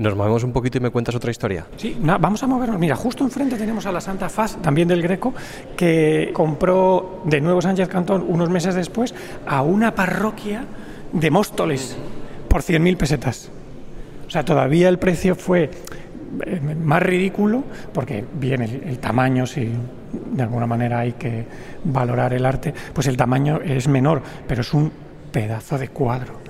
Nos 0.00 0.16
movemos 0.16 0.42
un 0.44 0.52
poquito 0.52 0.78
y 0.78 0.80
me 0.80 0.88
cuentas 0.88 1.14
otra 1.14 1.30
historia. 1.30 1.66
Sí, 1.76 1.94
vamos 2.00 2.42
a 2.42 2.46
movernos. 2.46 2.78
Mira, 2.78 2.96
justo 2.96 3.22
enfrente 3.22 3.58
tenemos 3.58 3.84
a 3.84 3.92
la 3.92 4.00
Santa 4.00 4.30
Faz, 4.30 4.56
también 4.62 4.88
del 4.88 5.02
Greco, 5.02 5.34
que 5.76 6.30
compró 6.32 7.20
de 7.26 7.38
Nuevo 7.42 7.60
Sánchez 7.60 7.86
Cantón 7.86 8.24
unos 8.26 8.48
meses 8.48 8.74
después 8.74 9.14
a 9.46 9.60
una 9.60 9.94
parroquia 9.94 10.64
de 11.12 11.30
Móstoles 11.30 11.98
por 12.48 12.62
100.000 12.62 12.96
pesetas. 12.96 13.50
O 14.26 14.30
sea, 14.30 14.42
todavía 14.42 14.88
el 14.88 14.98
precio 14.98 15.34
fue 15.34 15.70
eh, 16.46 16.60
más 16.82 17.02
ridículo 17.02 17.62
porque 17.92 18.24
bien 18.40 18.62
el, 18.62 18.82
el, 18.82 18.98
tamaño 19.00 19.44
si 19.44 19.68
de 20.32 20.42
alguna 20.42 20.66
manera 20.66 21.00
hay 21.00 21.12
que 21.12 21.44
valorar 21.84 22.32
el 22.32 22.46
arte 22.46 22.72
pues 22.94 23.06
el 23.06 23.18
tamaño 23.18 23.60
es 23.62 23.86
menor 23.88 24.22
pero 24.46 24.60
es 24.62 24.72
un 24.72 24.92
pedazo 25.32 25.76
de 25.76 25.88
cuadro 25.88 26.49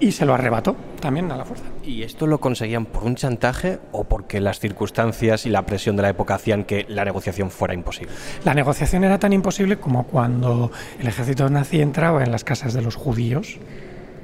y 0.00 0.12
se 0.12 0.24
lo 0.24 0.34
arrebató 0.34 0.76
también 1.00 1.30
a 1.32 1.36
la 1.36 1.44
fuerza 1.44 1.64
¿Y 1.82 2.02
esto 2.02 2.26
lo 2.26 2.38
conseguían 2.38 2.86
por 2.86 3.04
un 3.04 3.14
chantaje 3.14 3.78
o 3.92 4.04
porque 4.04 4.40
las 4.40 4.60
circunstancias 4.60 5.46
y 5.46 5.50
la 5.50 5.62
presión 5.62 5.96
de 5.96 6.02
la 6.02 6.10
época 6.10 6.34
hacían 6.34 6.64
que 6.64 6.84
la 6.88 7.04
negociación 7.04 7.50
fuera 7.50 7.74
imposible? 7.74 8.12
La 8.44 8.54
negociación 8.54 9.04
era 9.04 9.18
tan 9.18 9.32
imposible 9.32 9.78
como 9.78 10.04
cuando 10.04 10.70
el 10.98 11.06
ejército 11.06 11.48
nazi 11.48 11.80
entraba 11.80 12.22
en 12.22 12.30
las 12.30 12.44
casas 12.44 12.74
de 12.74 12.82
los 12.82 12.94
judíos 12.94 13.56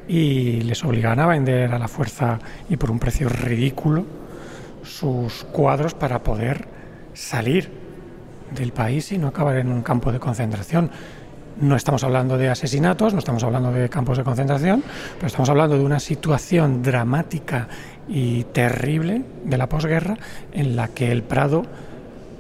y 0.07 0.61
les 0.61 0.85
obligaban 0.85 1.21
a 1.21 1.27
vender 1.27 1.73
a 1.73 1.79
la 1.79 1.89
fuerza 1.89 2.39
y 2.69 2.77
por 2.77 2.91
un 2.91 2.99
precio 2.99 3.29
ridículo 3.29 4.05
sus 4.83 5.45
cuadros 5.45 5.95
para 5.95 6.23
poder 6.23 6.69
salir 7.15 7.71
del 8.55 8.73
país 8.73 9.11
y 9.13 9.19
no 9.19 9.29
acabar 9.29 9.57
en 9.57 9.69
un 9.69 9.83
campo 9.83 10.13
de 10.13 10.21
concentración. 10.21 10.91
No 11.61 11.77
estamos 11.77 12.03
hablando 12.03 12.37
de 12.37 12.49
asesinatos, 12.49 13.13
no 13.13 13.21
estamos 13.21 13.45
hablando 13.45 13.71
de 13.71 13.89
campos 13.89 14.19
de 14.19 14.25
concentración, 14.25 14.83
pero 15.17 15.29
estamos 15.29 15.49
hablando 15.49 15.79
de 15.79 15.85
una 15.85 16.01
situación 16.01 16.83
dramática 16.83 17.69
y 18.09 18.45
terrible 18.45 19.23
de 19.45 19.57
la 19.57 19.69
posguerra 19.69 20.17
en 20.53 20.75
la 20.75 20.89
que 20.89 21.13
el 21.13 21.23
Prado 21.23 21.65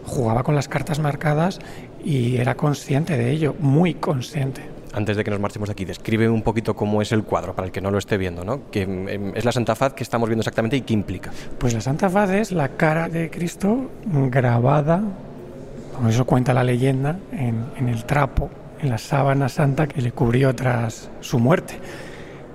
jugaba 0.04 0.42
con 0.42 0.54
las 0.54 0.68
cartas 0.68 0.98
marcadas 0.98 1.60
y 2.04 2.36
era 2.36 2.56
consciente 2.56 3.16
de 3.16 3.30
ello, 3.30 3.54
muy 3.60 3.94
consciente. 3.94 4.62
Antes 4.92 5.16
de 5.16 5.24
que 5.24 5.30
nos 5.30 5.40
marchemos 5.40 5.68
de 5.68 5.72
aquí, 5.72 5.84
describe 5.84 6.28
un 6.28 6.42
poquito 6.42 6.74
cómo 6.74 7.00
es 7.02 7.10
el 7.12 7.24
cuadro 7.24 7.54
para 7.54 7.66
el 7.66 7.72
que 7.72 7.80
no 7.80 7.90
lo 7.90 7.98
esté 7.98 8.16
viendo, 8.16 8.44
¿no? 8.44 8.70
Que 8.70 8.86
mm, 8.86 9.36
es 9.36 9.44
la 9.44 9.52
Santa 9.52 9.74
Faz 9.74 9.92
que 9.92 10.02
estamos 10.02 10.28
viendo 10.28 10.42
exactamente 10.42 10.76
y 10.76 10.82
qué 10.82 10.92
implica. 10.92 11.30
Pues 11.58 11.72
la 11.72 11.80
Santa 11.80 12.10
Faz 12.10 12.30
es 12.30 12.52
la 12.52 12.68
cara 12.70 13.08
de 13.08 13.30
Cristo 13.30 13.90
grabada, 14.04 15.02
como 15.96 16.08
eso 16.08 16.24
cuenta 16.24 16.52
la 16.52 16.62
leyenda, 16.62 17.18
en, 17.32 17.64
en 17.76 17.88
el 17.88 18.04
trapo 18.04 18.50
en 18.84 18.90
la 18.90 18.98
sábana 18.98 19.48
santa 19.48 19.86
que 19.86 20.00
le 20.02 20.12
cubrió 20.12 20.54
tras 20.54 21.10
su 21.20 21.38
muerte. 21.38 21.78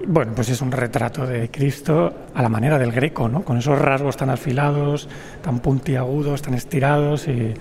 Bueno, 0.08 0.32
pues 0.34 0.50
es 0.50 0.62
un 0.62 0.72
retrato 0.72 1.26
de 1.26 1.50
Cristo 1.50 2.14
a 2.34 2.42
la 2.42 2.50
manera 2.50 2.78
del 2.78 2.92
greco, 2.92 3.28
¿no? 3.28 3.44
Con 3.44 3.58
esos 3.58 3.78
rasgos 3.78 4.16
tan 4.16 4.30
afilados, 4.30 5.10
tan 5.42 5.60
puntiagudos, 5.60 6.42
tan 6.42 6.54
estirados 6.54 7.28
y, 7.28 7.54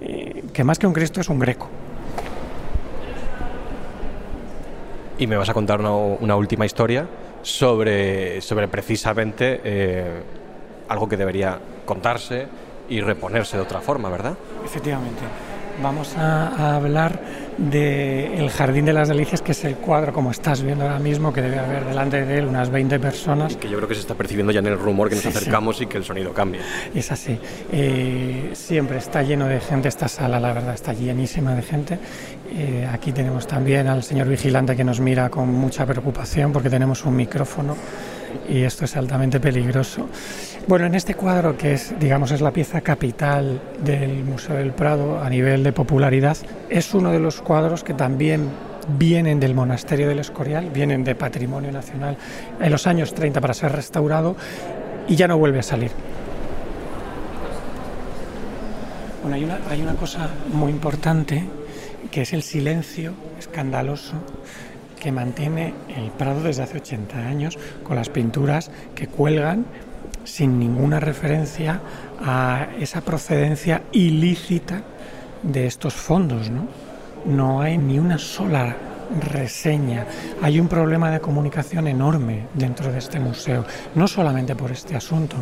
y 0.00 0.42
que 0.52 0.64
más 0.64 0.78
que 0.78 0.86
un 0.86 0.92
Cristo 0.92 1.20
es 1.20 1.28
un 1.28 1.38
greco. 1.38 1.68
Y 5.16 5.26
me 5.26 5.36
vas 5.36 5.48
a 5.48 5.54
contar 5.54 5.80
una, 5.80 5.92
una 5.92 6.36
última 6.36 6.66
historia 6.66 7.06
sobre, 7.42 8.40
sobre 8.40 8.66
precisamente 8.68 9.60
eh, 9.64 10.22
algo 10.88 11.08
que 11.08 11.16
debería 11.16 11.58
contarse 11.86 12.46
y 12.88 13.00
reponerse 13.00 13.56
de 13.56 13.62
otra 13.62 13.80
forma, 13.80 14.10
¿verdad? 14.10 14.34
Efectivamente. 14.64 15.22
Vamos 15.82 16.16
a, 16.16 16.48
a 16.48 16.76
hablar 16.76 17.18
del 17.58 18.32
El 18.34 18.50
Jardín 18.50 18.84
de 18.84 18.92
las 18.92 19.08
Delicias, 19.08 19.42
que 19.42 19.52
es 19.52 19.64
el 19.64 19.76
cuadro, 19.76 20.12
como 20.12 20.30
estás 20.30 20.62
viendo 20.62 20.84
ahora 20.84 20.98
mismo, 20.98 21.32
que 21.32 21.40
debe 21.42 21.58
haber 21.58 21.84
delante 21.84 22.24
de 22.24 22.38
él 22.38 22.46
unas 22.46 22.70
20 22.70 22.98
personas. 23.00 23.52
Y 23.52 23.56
que 23.56 23.68
yo 23.68 23.76
creo 23.76 23.88
que 23.88 23.94
se 23.94 24.00
está 24.00 24.14
percibiendo 24.14 24.52
ya 24.52 24.60
en 24.60 24.66
el 24.66 24.78
rumor 24.78 25.08
que 25.08 25.14
nos 25.14 25.24
Sí, 25.24 25.30
sí. 25.30 25.38
acercamos 25.38 25.80
y 25.80 25.86
que 25.86 25.98
el 25.98 26.04
sonido 26.04 26.32
cambia. 26.32 26.60
Es 26.94 27.10
así. 27.12 27.38
Eh, 27.72 28.50
siempre 28.54 28.98
está 28.98 29.22
lleno 29.22 29.46
de 29.46 29.60
gente 29.60 29.88
esta 29.88 30.08
sala, 30.08 30.38
la 30.40 30.52
verdad, 30.52 30.74
está 30.74 30.92
llenísima 30.92 31.54
de 31.54 31.62
gente. 31.62 31.98
Eh, 32.56 32.88
aquí 32.92 33.12
tenemos 33.12 33.46
también 33.46 33.86
al 33.88 34.02
señor 34.02 34.28
vigilante 34.28 34.76
que 34.76 34.84
nos 34.84 35.00
mira 35.00 35.28
con 35.30 35.48
mucha 35.52 35.86
preocupación 35.86 36.52
porque 36.52 36.70
tenemos 36.70 37.04
un 37.04 37.16
micrófono 37.16 37.76
y 38.48 38.62
esto 38.62 38.84
es 38.84 38.96
altamente 38.96 39.40
peligroso. 39.40 40.08
Bueno, 40.66 40.86
en 40.86 40.94
este 40.94 41.14
cuadro, 41.14 41.56
que 41.56 41.74
es, 41.74 41.94
digamos, 41.98 42.30
es 42.30 42.40
la 42.40 42.52
pieza 42.52 42.80
capital 42.80 43.60
del 43.82 44.24
Museo 44.24 44.56
del 44.56 44.72
Prado 44.72 45.20
a 45.20 45.28
nivel 45.28 45.62
de 45.62 45.72
popularidad, 45.72 46.36
es 46.70 46.94
uno 46.94 47.10
de 47.10 47.18
los 47.18 47.40
cuadros 47.40 47.84
que 47.84 47.94
también 47.94 48.48
vienen 48.98 49.40
del 49.40 49.54
monasterio 49.54 50.08
del 50.08 50.18
Escorial, 50.18 50.70
vienen 50.70 51.04
de 51.04 51.14
Patrimonio 51.14 51.72
Nacional 51.72 52.16
en 52.60 52.70
los 52.70 52.86
años 52.86 53.14
30 53.14 53.40
para 53.40 53.54
ser 53.54 53.72
restaurado 53.72 54.36
y 55.08 55.16
ya 55.16 55.28
no 55.28 55.38
vuelve 55.38 55.58
a 55.60 55.62
salir. 55.62 55.90
Bueno, 59.22 59.36
hay 59.36 59.44
una, 59.44 59.58
hay 59.70 59.82
una 59.82 59.94
cosa 59.94 60.28
muy 60.52 60.70
importante 60.70 61.44
que 62.10 62.22
es 62.22 62.32
el 62.32 62.42
silencio 62.42 63.14
escandaloso 63.38 64.14
que 65.04 65.12
mantiene 65.12 65.74
el 65.94 66.10
Prado 66.12 66.42
desde 66.42 66.62
hace 66.62 66.78
80 66.78 67.18
años 67.18 67.58
con 67.82 67.94
las 67.94 68.08
pinturas 68.08 68.70
que 68.94 69.06
cuelgan 69.06 69.66
sin 70.24 70.58
ninguna 70.58 70.98
referencia 70.98 71.82
a 72.24 72.68
esa 72.80 73.02
procedencia 73.02 73.82
ilícita 73.92 74.80
de 75.42 75.66
estos 75.66 75.92
fondos, 75.92 76.48
¿no? 76.48 76.66
No 77.26 77.60
hay 77.60 77.76
ni 77.76 77.98
una 77.98 78.16
sola 78.16 78.74
reseña. 79.20 80.06
Hay 80.40 80.58
un 80.58 80.68
problema 80.68 81.10
de 81.10 81.20
comunicación 81.20 81.86
enorme 81.86 82.46
dentro 82.54 82.90
de 82.90 82.98
este 82.98 83.20
museo, 83.20 83.66
no 83.94 84.08
solamente 84.08 84.56
por 84.56 84.72
este 84.72 84.96
asunto, 84.96 85.36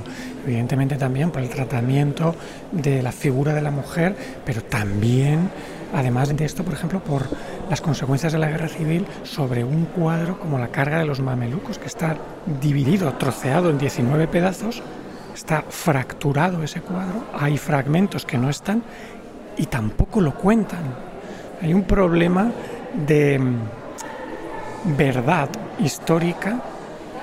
evidentemente 0.45 0.97
también 0.97 1.31
por 1.31 1.41
el 1.41 1.51
tratamiento 1.51 2.35
de 2.73 3.01
la 3.01 3.13
figura 3.13 3.55
de 3.55 3.63
la 3.63 3.71
mujer, 3.71 4.17
pero 4.45 4.61
también, 4.65 5.51
además 5.95 6.37
de 6.37 6.45
esto, 6.45 6.65
por 6.65 6.75
ejemplo, 6.75 6.99
por 7.05 7.23
las 7.69 7.81
consecuencias 7.81 8.33
de 8.33 8.39
la 8.39 8.49
guerra 8.49 8.69
civil 8.69 9.07
sobre 9.23 9.65
un 9.65 9.87
cuadro 9.87 10.39
como 10.39 10.59
la 10.59 10.69
carga 10.69 10.99
de 10.99 11.07
los 11.07 11.21
mamelucos, 11.21 11.79
que 11.79 11.87
está 11.87 12.17
dividido, 12.61 13.13
troceado 13.15 13.71
en 13.71 13.79
19 13.79 14.29
pedazos, 14.29 14.83
está 15.35 15.63
fracturado 15.69 16.63
ese 16.63 16.81
cuadro, 16.81 17.25
hay 17.39 17.57
fragmentos 17.59 18.25
que 18.25 18.39
no 18.39 18.51
están 18.51 18.83
y 19.57 19.67
tampoco 19.67 20.21
lo 20.21 20.35
cuentan. 20.35 20.83
Hay 21.63 21.73
un 21.75 21.85
problema 21.85 22.51
de 23.07 23.39
mm, 23.39 24.97
verdad 24.97 25.49
histórica 25.79 26.61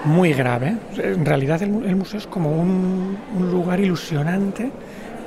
muy 0.05 0.33
grave. 0.33 0.77
En 0.97 1.25
realidad 1.25 1.61
el, 1.61 1.95
museo 1.95 2.19
es 2.19 2.27
como 2.27 2.51
un, 2.51 3.17
un, 3.37 3.51
lugar 3.51 3.79
ilusionante 3.79 4.71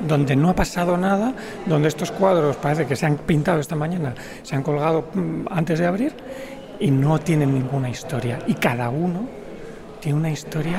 donde 0.06 0.37
no 0.37 0.50
ha 0.50 0.54
pasado 0.54 0.97
nada, 0.97 1.35
donde 1.66 1.88
estos 1.88 2.11
cuadros 2.11 2.56
parece 2.56 2.87
que 2.87 2.97
se 2.97 3.06
han 3.06 3.16
pintado 3.16 3.61
esta 3.61 3.76
mañana, 3.76 4.14
se 4.42 4.56
han 4.56 4.62
colgado 4.62 5.09
mm, 5.14 5.47
antes 5.50 5.78
de 5.78 5.87
abrir 5.87 6.12
y 6.80 6.90
no 6.90 7.18
tienen 7.21 7.54
ninguna 7.54 7.90
historia. 7.90 8.38
Y 8.47 8.54
cada 8.54 8.90
uno 8.90 9.28
tiene 10.00 10.18
una 10.18 10.30
historia 10.30 10.78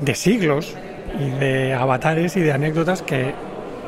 de 0.00 0.14
siglos 0.14 0.76
y 1.18 1.30
de 1.30 1.74
avatares 1.74 2.36
y 2.36 2.40
de 2.40 2.52
anécdotas 2.52 3.02
que 3.02 3.34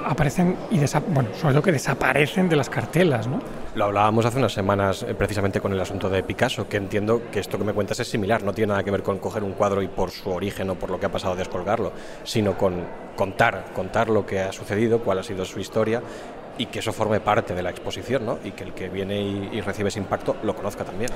aparecen 0.04 0.56
y 0.70 0.78
bueno, 1.12 1.28
sobre 1.40 1.54
todo 1.54 1.62
que 1.62 1.72
desaparecen 1.72 2.48
de 2.48 2.56
las 2.56 2.68
cartelas, 2.68 3.26
¿no? 3.26 3.40
Lo 3.72 3.84
hablábamos 3.84 4.26
hace 4.26 4.38
unas 4.38 4.52
semanas 4.52 5.04
eh, 5.04 5.14
precisamente 5.14 5.60
con 5.60 5.72
el 5.72 5.80
asunto 5.80 6.10
de 6.10 6.24
Picasso, 6.24 6.68
que 6.68 6.76
entiendo 6.76 7.22
que 7.30 7.38
esto 7.38 7.56
que 7.56 7.62
me 7.62 7.72
cuentas 7.72 8.00
es 8.00 8.08
similar, 8.08 8.42
no 8.42 8.52
tiene 8.52 8.70
nada 8.70 8.82
que 8.82 8.90
ver 8.90 9.04
con 9.04 9.18
coger 9.18 9.44
un 9.44 9.52
cuadro 9.52 9.80
y 9.80 9.86
por 9.86 10.10
su 10.10 10.28
origen 10.30 10.70
o 10.70 10.74
por 10.74 10.90
lo 10.90 10.98
que 10.98 11.06
ha 11.06 11.12
pasado 11.12 11.36
descolgarlo, 11.36 11.92
sino 12.24 12.58
con 12.58 12.84
contar, 13.14 13.66
contar 13.72 14.08
lo 14.08 14.26
que 14.26 14.40
ha 14.40 14.52
sucedido, 14.52 14.98
cuál 14.98 15.20
ha 15.20 15.22
sido 15.22 15.44
su 15.44 15.60
historia 15.60 16.02
y 16.58 16.66
que 16.66 16.80
eso 16.80 16.92
forme 16.92 17.20
parte 17.20 17.54
de 17.54 17.62
la 17.62 17.70
exposición, 17.70 18.26
¿no? 18.26 18.38
Y 18.44 18.50
que 18.50 18.64
el 18.64 18.74
que 18.74 18.88
viene 18.88 19.20
y, 19.20 19.50
y, 19.52 19.60
recibe 19.60 19.88
ese 19.88 20.00
impacto 20.00 20.36
lo 20.42 20.56
conozca 20.56 20.84
también. 20.84 21.10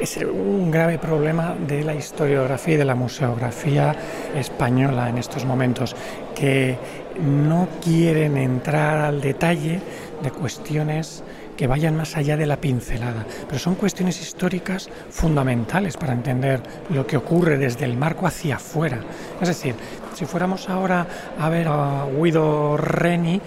Es 0.00 0.16
un 0.16 0.68
grave 0.68 0.98
problema 0.98 1.54
de 1.54 1.84
la 1.84 1.94
historiografía 1.94 2.74
y 2.74 2.76
de 2.76 2.84
la 2.84 2.96
museografía 2.96 3.94
española 4.34 5.08
en 5.08 5.18
estos 5.18 5.44
momentos, 5.44 5.94
que 6.34 6.76
no 7.22 7.68
quieren 7.82 8.36
entrar 8.36 8.98
al 8.98 9.20
detalle 9.20 9.80
de 10.22 10.30
cuestiones 10.32 11.22
que 11.60 11.66
vayan 11.66 11.94
más 11.94 12.16
allá 12.16 12.38
de 12.38 12.46
la 12.46 12.56
pincelada, 12.56 13.26
pero 13.46 13.58
son 13.58 13.74
cuestiones 13.74 14.18
históricas 14.22 14.88
fundamentales 15.10 15.98
para 15.98 16.14
entender 16.14 16.62
lo 16.88 17.06
que 17.06 17.18
ocurre 17.18 17.58
desde 17.58 17.84
el 17.84 17.98
marco 17.98 18.26
hacia 18.26 18.56
afuera. 18.56 19.00
Es 19.42 19.48
decir, 19.48 19.74
si 20.14 20.24
fuéramos 20.24 20.70
ahora 20.70 21.06
a 21.38 21.50
ver 21.50 21.68
a 21.68 22.06
Guido 22.18 22.78
Reni, 22.78 23.42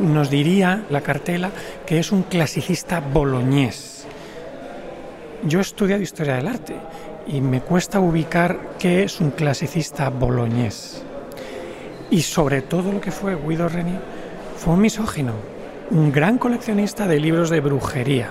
nos 0.00 0.30
diría 0.30 0.84
la 0.88 1.02
cartela 1.02 1.50
que 1.84 1.98
es 1.98 2.10
un 2.10 2.22
clasicista 2.22 3.00
boloñés. 3.00 4.06
Yo 5.42 5.58
he 5.58 5.60
estudiado 5.60 6.00
historia 6.00 6.36
del 6.36 6.48
arte 6.48 6.74
y 7.26 7.42
me 7.42 7.60
cuesta 7.60 8.00
ubicar 8.00 8.76
qué 8.78 9.02
es 9.02 9.20
un 9.20 9.32
clasicista 9.32 10.08
boloñés. 10.08 11.02
Y 12.10 12.22
sobre 12.22 12.62
todo 12.62 12.92
lo 12.92 13.00
que 13.02 13.12
fue 13.12 13.36
Guido 13.36 13.68
Reni 13.68 13.98
fue 14.56 14.72
un 14.72 14.80
misógino, 14.80 15.57
un 15.90 16.12
gran 16.12 16.38
coleccionista 16.38 17.06
de 17.06 17.18
libros 17.18 17.50
de 17.50 17.60
brujería. 17.60 18.28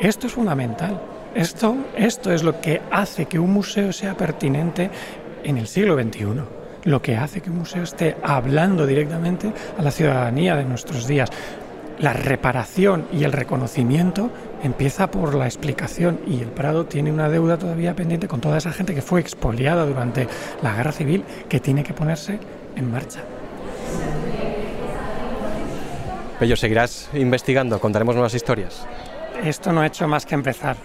Esto 0.00 0.26
es 0.26 0.32
fundamental. 0.32 1.00
Esto, 1.34 1.76
esto 1.96 2.32
es 2.32 2.42
lo 2.42 2.60
que 2.60 2.80
hace 2.90 3.26
que 3.26 3.38
un 3.38 3.52
museo 3.52 3.92
sea 3.92 4.16
pertinente 4.16 4.90
en 5.44 5.58
el 5.58 5.66
siglo 5.66 5.94
XXI. 5.94 6.26
Lo 6.84 7.02
que 7.02 7.16
hace 7.16 7.42
que 7.42 7.50
un 7.50 7.58
museo 7.58 7.82
esté 7.82 8.16
hablando 8.22 8.86
directamente 8.86 9.52
a 9.76 9.82
la 9.82 9.90
ciudadanía 9.90 10.56
de 10.56 10.64
nuestros 10.64 11.06
días. 11.06 11.30
la 11.98 12.12
reparación 12.12 13.06
y 13.10 13.24
el 13.24 13.32
reconocimiento 13.32 14.30
empieza 14.62 15.10
por 15.10 15.34
la 15.34 15.46
explicación 15.46 16.20
y 16.26 16.42
el 16.42 16.48
Prado 16.48 16.84
tiene 16.84 17.10
una 17.10 17.30
deuda 17.30 17.56
todavía 17.56 17.96
pendiente 17.96 18.28
con 18.28 18.42
toda 18.42 18.58
esa 18.58 18.70
gente 18.70 18.94
que 18.94 19.00
fue 19.00 19.18
expoliada 19.20 19.86
durante 19.86 20.28
la 20.62 20.74
guerra 20.74 20.92
civil 20.92 21.24
que 21.48 21.58
tiene 21.58 21.84
que 21.84 21.94
ponerse 21.94 22.38
en 22.76 22.90
marcha. 22.90 23.20
Pello, 26.38 26.56
¿seguirás 26.56 27.08
investigando? 27.14 27.80
¿Contaremos 27.80 28.14
nuevas 28.14 28.34
historias? 28.34 28.86
Esto 29.42 29.72
no 29.72 29.80
ha 29.80 29.86
hecho 29.86 30.06
más 30.06 30.26
que 30.26 30.34
empezar. 30.34 30.76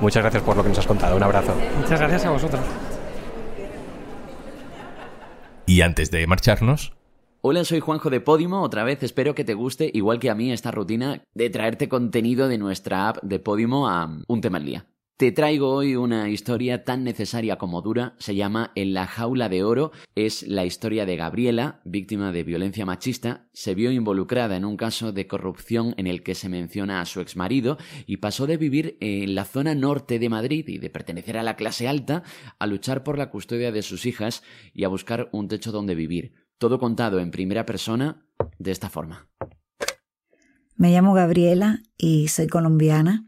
Muchas 0.00 0.22
gracias 0.22 0.42
por 0.42 0.56
lo 0.56 0.62
que 0.62 0.70
nos 0.70 0.78
has 0.78 0.86
contado. 0.86 1.16
Un 1.16 1.22
abrazo. 1.22 1.54
Muchas 1.80 2.00
gracias 2.00 2.24
a 2.24 2.30
vosotros. 2.30 2.62
Y 5.66 5.82
antes 5.82 6.10
de 6.10 6.26
marcharnos, 6.26 6.92
Hola, 7.40 7.64
soy 7.64 7.78
Juanjo 7.78 8.10
de 8.10 8.20
Podimo. 8.20 8.62
Otra 8.62 8.82
vez 8.82 9.00
espero 9.04 9.36
que 9.36 9.44
te 9.44 9.54
guste, 9.54 9.88
igual 9.94 10.18
que 10.18 10.28
a 10.28 10.34
mí, 10.34 10.50
esta 10.50 10.72
rutina 10.72 11.22
de 11.34 11.50
traerte 11.50 11.88
contenido 11.88 12.48
de 12.48 12.58
nuestra 12.58 13.08
app 13.08 13.22
de 13.22 13.38
Podimo 13.38 13.88
a 13.88 14.10
un 14.26 14.40
tema 14.40 14.58
al 14.58 14.64
día. 14.64 14.86
Te 15.18 15.32
traigo 15.32 15.70
hoy 15.70 15.96
una 15.96 16.28
historia 16.28 16.84
tan 16.84 17.02
necesaria 17.02 17.58
como 17.58 17.82
dura, 17.82 18.14
se 18.20 18.36
llama 18.36 18.70
En 18.76 18.94
la 18.94 19.08
jaula 19.08 19.48
de 19.48 19.64
oro, 19.64 19.90
es 20.14 20.46
la 20.46 20.64
historia 20.64 21.06
de 21.06 21.16
Gabriela, 21.16 21.80
víctima 21.84 22.30
de 22.30 22.44
violencia 22.44 22.86
machista, 22.86 23.48
se 23.52 23.74
vio 23.74 23.90
involucrada 23.90 24.54
en 24.54 24.64
un 24.64 24.76
caso 24.76 25.10
de 25.10 25.26
corrupción 25.26 25.92
en 25.96 26.06
el 26.06 26.22
que 26.22 26.36
se 26.36 26.48
menciona 26.48 27.00
a 27.00 27.04
su 27.04 27.20
exmarido 27.20 27.78
y 28.06 28.18
pasó 28.18 28.46
de 28.46 28.58
vivir 28.58 28.96
en 29.00 29.34
la 29.34 29.44
zona 29.44 29.74
norte 29.74 30.20
de 30.20 30.28
Madrid 30.28 30.68
y 30.68 30.78
de 30.78 30.88
pertenecer 30.88 31.36
a 31.36 31.42
la 31.42 31.56
clase 31.56 31.88
alta 31.88 32.22
a 32.60 32.68
luchar 32.68 33.02
por 33.02 33.18
la 33.18 33.28
custodia 33.28 33.72
de 33.72 33.82
sus 33.82 34.06
hijas 34.06 34.44
y 34.72 34.84
a 34.84 34.88
buscar 34.88 35.30
un 35.32 35.48
techo 35.48 35.72
donde 35.72 35.96
vivir. 35.96 36.34
Todo 36.58 36.78
contado 36.78 37.18
en 37.18 37.32
primera 37.32 37.66
persona 37.66 38.24
de 38.60 38.70
esta 38.70 38.88
forma. 38.88 39.28
Me 40.76 40.92
llamo 40.92 41.12
Gabriela 41.12 41.80
y 41.96 42.28
soy 42.28 42.46
colombiana. 42.46 43.24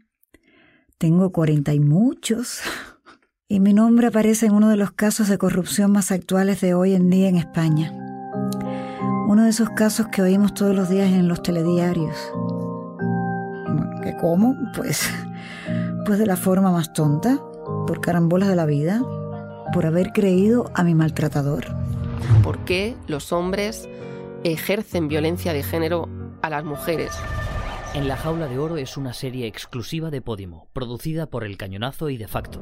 Tengo 1.01 1.31
cuarenta 1.31 1.73
y 1.73 1.79
muchos. 1.79 2.61
Y 3.47 3.59
mi 3.59 3.73
nombre 3.73 4.05
aparece 4.05 4.45
en 4.45 4.53
uno 4.53 4.69
de 4.69 4.77
los 4.77 4.91
casos 4.91 5.29
de 5.29 5.39
corrupción 5.39 5.91
más 5.91 6.11
actuales 6.11 6.61
de 6.61 6.75
hoy 6.75 6.93
en 6.93 7.09
día 7.09 7.27
en 7.27 7.37
España. 7.37 7.91
Uno 9.27 9.45
de 9.45 9.49
esos 9.49 9.71
casos 9.71 10.09
que 10.09 10.21
oímos 10.21 10.53
todos 10.53 10.75
los 10.75 10.89
días 10.89 11.09
en 11.09 11.27
los 11.27 11.41
telediarios. 11.41 12.15
¿Qué 14.03 14.15
cómo? 14.21 14.55
Pues, 14.75 15.09
pues 16.05 16.19
de 16.19 16.27
la 16.27 16.37
forma 16.37 16.71
más 16.71 16.93
tonta, 16.93 17.39
por 17.87 17.99
carambolas 17.99 18.49
de 18.49 18.55
la 18.55 18.67
vida, 18.67 19.01
por 19.73 19.87
haber 19.87 20.11
creído 20.11 20.69
a 20.75 20.83
mi 20.83 20.93
maltratador. 20.93 21.65
¿Por 22.43 22.59
qué 22.59 22.95
los 23.07 23.31
hombres 23.31 23.89
ejercen 24.43 25.07
violencia 25.07 25.51
de 25.51 25.63
género 25.63 26.07
a 26.43 26.51
las 26.51 26.63
mujeres? 26.63 27.09
En 27.93 28.07
la 28.07 28.15
jaula 28.15 28.47
de 28.47 28.57
oro 28.57 28.77
es 28.77 28.95
una 28.95 29.11
serie 29.11 29.47
exclusiva 29.47 30.11
de 30.11 30.21
Podimo, 30.21 30.69
producida 30.71 31.25
por 31.25 31.43
El 31.43 31.57
Cañonazo 31.57 32.09
y 32.09 32.15
De 32.15 32.29
facto. 32.29 32.61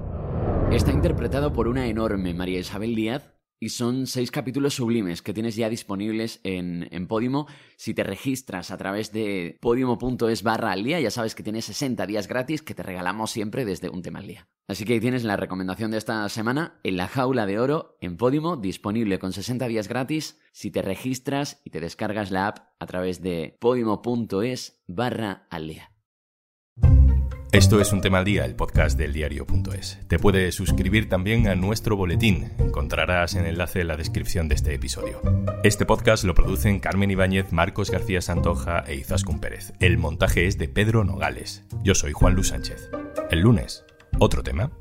Está 0.71 0.91
interpretado 0.91 1.53
por 1.53 1.67
una 1.67 1.85
enorme 1.85 2.33
María 2.33 2.57
Isabel 2.57 2.95
Díaz 2.95 3.38
y 3.59 3.69
son 3.69 4.07
seis 4.07 4.31
capítulos 4.31 4.75
sublimes 4.75 5.21
que 5.21 5.33
tienes 5.33 5.55
ya 5.55 5.69
disponibles 5.69 6.39
en, 6.43 7.07
Podimo. 7.07 7.47
Si 7.75 7.93
te 7.93 8.03
registras 8.03 8.71
a 8.71 8.77
través 8.77 9.11
de 9.11 9.57
podimo.es 9.61 10.43
barra 10.43 10.71
al 10.71 10.83
día, 10.83 10.99
ya 10.99 11.11
sabes 11.11 11.35
que 11.35 11.43
tienes 11.43 11.65
60 11.65 12.05
días 12.05 12.27
gratis 12.27 12.61
que 12.61 12.75
te 12.75 12.83
regalamos 12.83 13.31
siempre 13.31 13.65
desde 13.65 13.89
un 13.89 14.01
tema 14.01 14.19
al 14.19 14.27
día. 14.27 14.47
Así 14.67 14.85
que 14.85 14.93
ahí 14.93 14.99
tienes 14.99 15.23
la 15.23 15.37
recomendación 15.37 15.91
de 15.91 15.97
esta 15.97 16.27
semana 16.29 16.79
en 16.83 16.97
la 16.97 17.07
jaula 17.07 17.45
de 17.45 17.59
oro 17.59 17.97
en 18.01 18.17
Podimo, 18.17 18.57
disponible 18.57 19.17
con 19.17 19.33
60 19.33 19.67
días 19.67 19.87
gratis 19.87 20.39
si 20.51 20.69
te 20.71 20.81
registras 20.81 21.61
y 21.65 21.71
te 21.71 21.79
descargas 21.79 22.31
la 22.31 22.47
app 22.47 22.59
a 22.79 22.85
través 22.85 23.21
de 23.21 23.57
podimo.es 23.59 24.83
barra 24.87 25.47
al 25.49 25.67
día. 25.67 25.91
Esto 27.51 27.81
es 27.81 27.91
un 27.93 28.01
tema 28.01 28.19
al 28.19 28.25
día, 28.25 28.45
el 28.45 28.55
podcast 28.55 28.95
del 28.95 29.11
diario.es. 29.11 29.97
Te 30.07 30.19
puedes 30.19 30.53
suscribir 30.53 31.09
también 31.09 31.47
a 31.47 31.55
nuestro 31.55 31.95
boletín. 31.97 32.51
Encontrarás 32.59 33.33
el 33.33 33.47
enlace 33.47 33.81
en 33.81 33.87
la 33.87 33.97
descripción 33.97 34.47
de 34.47 34.53
este 34.53 34.75
episodio. 34.75 35.19
Este 35.63 35.87
podcast 35.87 36.23
lo 36.25 36.35
producen 36.35 36.79
Carmen 36.79 37.09
Ibáñez, 37.09 37.51
Marcos 37.51 37.89
García 37.89 38.21
Santoja 38.21 38.83
e 38.87 38.95
Izaskun 38.95 39.39
Pérez. 39.39 39.73
El 39.79 39.97
montaje 39.97 40.45
es 40.45 40.59
de 40.59 40.67
Pedro 40.67 41.03
Nogales. 41.03 41.63
Yo 41.83 41.95
soy 41.95 42.11
Juan 42.11 42.35
Luis 42.35 42.49
Sánchez. 42.49 42.91
El 43.31 43.39
lunes, 43.39 43.83
otro 44.19 44.43
tema. 44.43 44.71